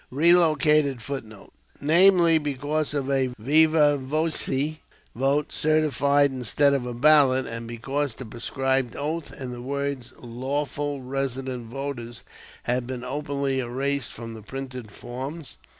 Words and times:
[Relocated 0.09 0.99
Footnote: 0.99 1.53
Namely, 1.79 2.39
because 2.39 2.95
of 2.95 3.11
a 3.11 3.35
viva 3.37 3.97
voce 3.99 4.49
vote 5.13 5.53
certified 5.53 6.31
instead 6.31 6.73
of 6.73 6.87
a 6.87 6.93
ballot, 6.95 7.45
and 7.45 7.67
because 7.67 8.15
the 8.15 8.25
prescribed 8.25 8.95
oath 8.95 9.29
and 9.29 9.53
the 9.53 9.61
words 9.61 10.11
"lawful 10.17 11.03
resident 11.03 11.67
voters" 11.67 12.23
had 12.63 12.87
been 12.87 13.03
openly 13.03 13.59
erased 13.59 14.11
from 14.11 14.33
the 14.33 14.41
printed 14.41 14.89
forms. 14.89 15.57